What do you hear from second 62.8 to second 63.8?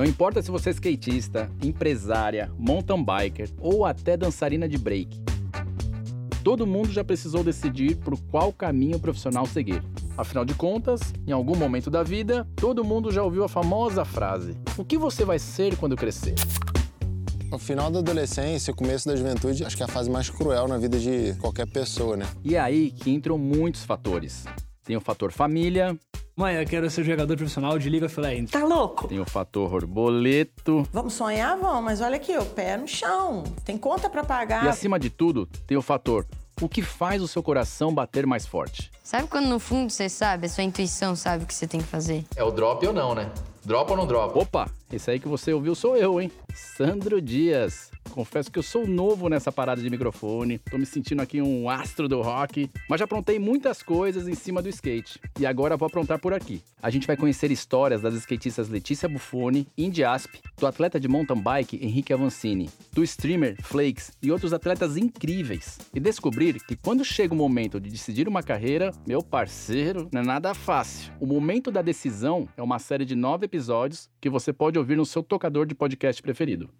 do streamer